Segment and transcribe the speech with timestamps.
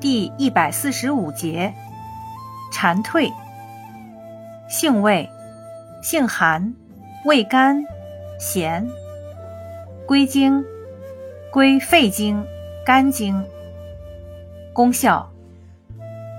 [0.00, 1.74] 第一百四十五节，
[2.72, 3.30] 蝉蜕。
[4.66, 5.28] 性味，
[6.02, 6.74] 性寒，
[7.26, 7.84] 味甘，
[8.38, 8.88] 咸。
[10.06, 10.64] 归经，
[11.52, 12.42] 归肺经、
[12.86, 13.44] 肝经。
[14.72, 15.30] 功效，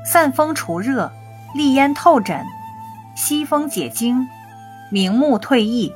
[0.03, 1.11] 散风除热，
[1.53, 2.43] 利咽透疹，
[3.15, 4.25] 息风解痉，
[4.89, 5.93] 明目退翳。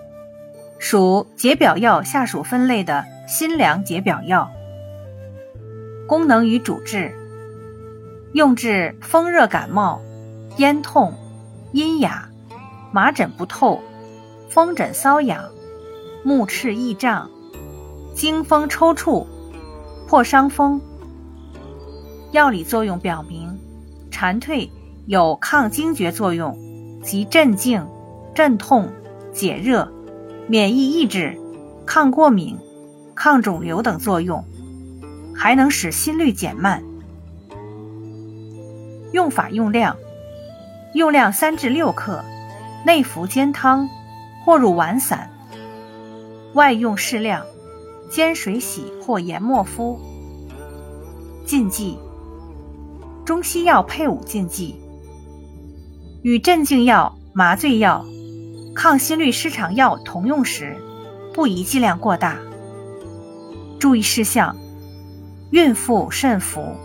[0.77, 4.51] 属解表药下属分类的辛凉解表药。
[6.07, 7.24] 功能与主治。
[8.35, 10.01] 用治风热感冒、
[10.57, 11.13] 咽痛、
[11.71, 12.27] 阴哑、
[12.91, 13.79] 麻疹不透、
[14.49, 15.45] 风疹瘙痒、
[16.21, 17.29] 目赤翳胀、
[18.13, 19.25] 惊风抽搐、
[20.05, 20.81] 破伤风。
[22.33, 23.57] 药理作用表明，
[24.11, 24.69] 蝉蜕
[25.05, 26.59] 有抗惊厥作用
[27.01, 27.87] 及镇静、
[28.33, 28.91] 镇痛、
[29.31, 29.89] 解热、
[30.49, 31.39] 免疫抑制、
[31.85, 32.59] 抗过敏、
[33.15, 34.43] 抗肿瘤等作用，
[35.33, 36.83] 还能使心率减慢。
[39.15, 39.95] 用法用量：
[40.93, 42.21] 用量三至六克，
[42.85, 43.87] 内服煎汤，
[44.43, 45.29] 或入丸散；
[46.53, 47.41] 外用适量，
[48.11, 49.97] 煎水洗或研末敷。
[51.45, 51.97] 禁忌：
[53.23, 54.75] 中西药配伍禁忌。
[56.21, 58.05] 与镇静药、麻醉药、
[58.75, 60.75] 抗心律失常药同用时，
[61.33, 62.35] 不宜剂量过大。
[63.79, 64.53] 注意事项：
[65.51, 66.75] 孕妇慎服。